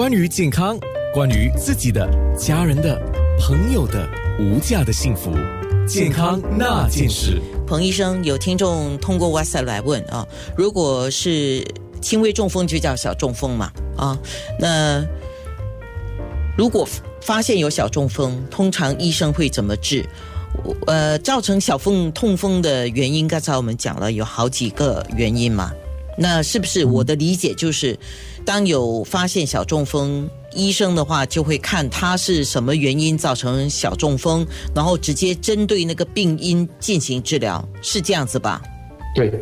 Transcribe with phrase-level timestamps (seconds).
[0.00, 0.78] 关于健康，
[1.12, 2.98] 关于自己的、家人的、
[3.38, 5.30] 朋友的无价的幸福，
[5.86, 7.38] 健康那件事。
[7.66, 10.26] 彭医生，有听众通过 WhatsApp 来问啊，
[10.56, 11.62] 如果是
[12.00, 14.18] 轻微中风就叫小中风嘛啊？
[14.58, 15.06] 那
[16.56, 16.88] 如果
[17.20, 20.02] 发现有小中风，通常医生会怎么治？
[20.86, 25.70] 呃，造成小风痛风的原因，刚才我们讲了有好几个原因嘛。
[26.22, 27.98] 那是不是我的理解就是，
[28.44, 38.60] 当有发现小中风，医生的话就会看他是什么原因造成小中风，然后直接针对那个病因进行治疗，是这样子吧？
[39.14, 39.32] 对，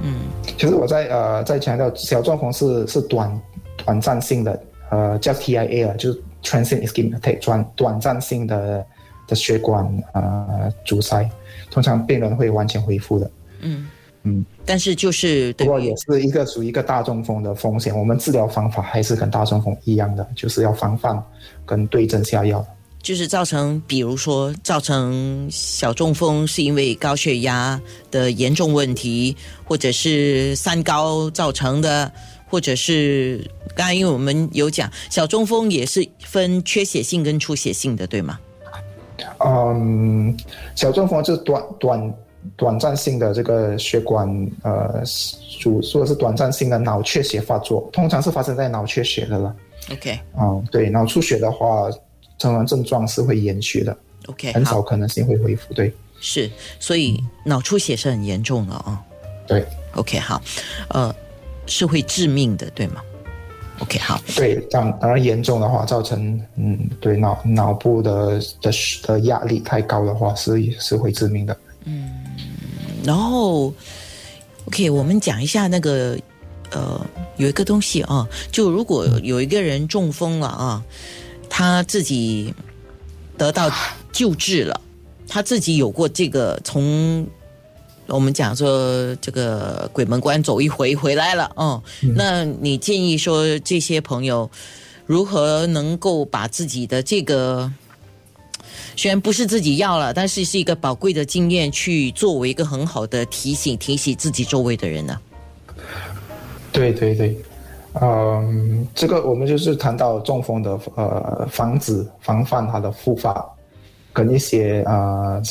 [0.00, 0.14] 嗯，
[0.56, 3.42] 其实我在呃在强调小中风是是短
[3.84, 8.86] 短暂性的，呃叫 TIA 啊，就是 transient ischemic 短短暂性的
[9.26, 11.28] 的血管呃阻塞，
[11.68, 13.28] 通常病人会完全恢复的。
[13.58, 13.88] 嗯。
[14.28, 21.22] 嗯，但是就是不过也是一个属于一个大中风的风险，我们治疗方法还是跟大中风一样的，就是要防范
[21.64, 22.66] 跟对症下药。
[23.00, 32.10] 就是造成，比如说造成小中风，是因为高血压的严重问题，或者是三高造成的，
[32.48, 38.40] 或者是刚才因为我们有讲小中风也是分缺血性跟出血性的，对吗？
[39.38, 40.36] 嗯，
[40.74, 42.12] 小中风是短短。
[42.56, 44.28] 短暂性的这个血管
[44.62, 45.02] 呃，
[45.60, 49.54] 主说的是短暂性的脑缺血发作，通常是发生在脑缺血的了。
[49.92, 51.90] OK，嗯，对，脑出血的话，
[52.38, 53.96] 通常症状是会延续的。
[54.26, 55.72] OK，很少可能性会恢复。
[55.74, 59.00] 对，是，所以脑出血是很严重的啊。
[59.46, 60.42] 对，OK，好，
[60.88, 61.14] 呃，
[61.66, 63.00] 是会致命的，对吗
[63.78, 64.20] ？OK，好。
[64.34, 68.72] 对，当当然严重的话，造成嗯，对脑脑部的的
[69.04, 71.56] 的压力太高的话，是是会致命的。
[73.06, 73.72] 然后
[74.66, 76.18] ，OK，我们讲一下那个，
[76.72, 77.00] 呃，
[77.36, 80.82] 有一个东西啊，就如果有一个人中风了啊，
[81.48, 82.52] 他自己
[83.38, 83.70] 得到
[84.10, 84.80] 救治了，
[85.28, 87.24] 他自己有过这个从
[88.08, 91.80] 我们讲说这个鬼门关走一回回来了，哦，
[92.16, 94.50] 那你建议说这些朋友
[95.06, 97.72] 如何能够把自己的这个。
[98.96, 105.20] 虽然不是自己要了，但是是一个宝贵的经验，去作为一个很好的提醒，提醒自己周围的人呢。
[106.72, 107.38] 对对对，
[108.00, 113.46] 嗯，这个我们就是谈到中风的呃防止防范它的复发，
[114.14, 115.42] 跟一些呃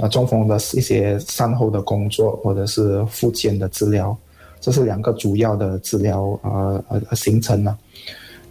[0.00, 4.16] 呃中风的一些善后的工作或者是复健的治疗，
[4.60, 7.76] 这是两个主要的治疗呃呃形成呢。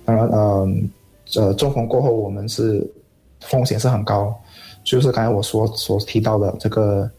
[0.05, 0.67] 当然呃
[1.35, 2.87] 呃中风过后我们是
[3.41, 4.33] 风险是很高。
[4.83, 7.09] 就是刚才我所所提到的这个，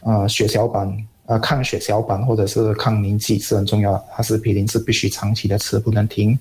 [0.00, 0.92] 呃，血小板，
[1.26, 6.38] 呃，抗血小板或者是抗凝剂是很重要的，它是皮林是必须长期的吃，不能停。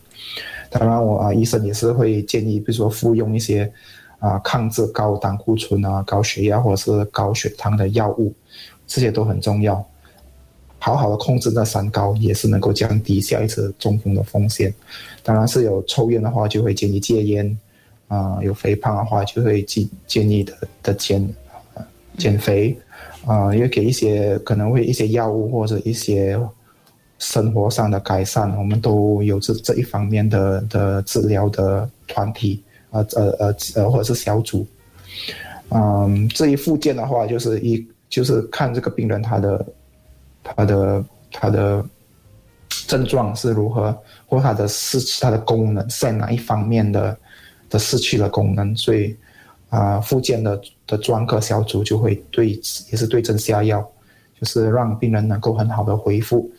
[0.70, 3.72] 当然，我啊，医生也是会建议，比如说服用一些
[4.20, 8.34] 啊，抗制高胆固醇啊、高血压或者是高血糖的药物，
[8.88, 9.86] 这些都很重要。
[10.80, 14.74] 好好的控制那三高，也是能够降低下一次中风的风险。
[15.22, 17.56] 当然是有抽烟的话，就会建议戒烟。
[18.12, 21.26] 啊，有肥胖的话，就会建建议的的减
[22.18, 22.78] 减肥，
[23.26, 26.38] 啊，因为给一些可能会一些药物或者一些
[27.20, 34.68] 生活上的改善，我们都有这这一方面的的治疗的团体，啊呃呃呃或者是小组，
[35.70, 39.66] 嗯，这一附件的话，就是一就是看这个病人他的
[40.44, 41.82] 他的他的
[42.88, 47.18] 症状是如何，或他的是他的功能在哪一方面的。
[47.72, 49.16] 的失去了功能，所以
[49.70, 53.82] 啊，复健的的专科小组就会对也是对症下药，
[54.40, 56.52] 就是让病人能够很好的恢复，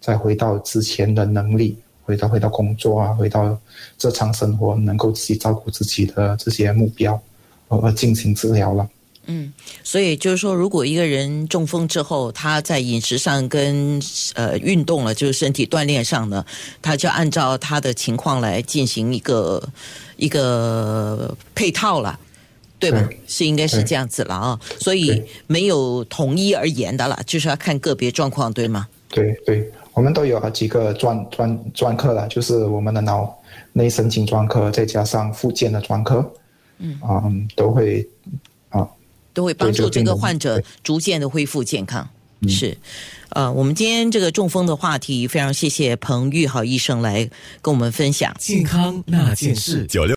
[0.00, 3.58] 再回到之前的能力，回到回到工作啊，回到
[4.00, 7.20] 日常生活，能够自己照顾自己的这些目标，
[7.68, 8.88] 而进行治疗了。
[9.30, 9.52] 嗯，
[9.84, 14.00] 所以就是说，如果一个人中风之后，他在饮食上跟
[14.34, 16.42] 呃运动了，就是身体锻炼上呢，
[16.80, 19.62] 他就按照他的情况来进行一个
[20.16, 22.18] 一个配套了，
[22.78, 23.06] 对吧？
[23.26, 24.58] 是应该是这样子了啊。
[24.80, 28.88] 所以没有统一而言的了，就是要看个别状况，对吗？
[29.10, 33.30] 对对，我们都有几个专专专科了，就是我们的脑
[33.74, 36.32] 内神经专科，再加上附件的专科，
[36.78, 37.22] 嗯啊，
[37.54, 38.47] 都会啊。
[39.38, 42.08] 都会帮助这个患者逐渐的恢复健康。
[42.48, 42.76] 是，
[43.28, 47.30] 呃，我们今天这个中风的话题，非常谢谢彭玉豪医生来
[47.62, 49.86] 跟我们分享健康那件事。
[49.86, 50.06] 九六。